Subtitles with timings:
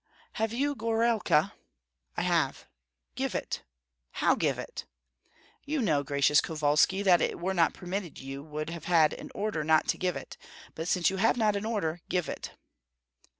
[0.33, 1.51] "Have you gorailka?"
[2.17, 2.65] "I have."
[3.13, 3.61] "Give it!"
[4.13, 4.85] "How give it?"
[5.63, 9.63] "You know, gracious Kovalski, if it were not permitted you would have had an order
[9.63, 10.37] not to give it;
[10.73, 12.49] but since you have not an order, give it."